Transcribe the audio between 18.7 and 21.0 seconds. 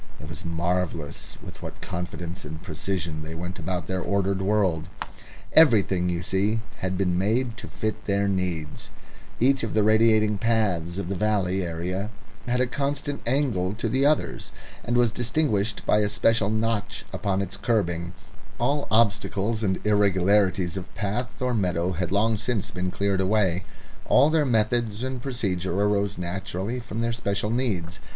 obstacles and irregularities of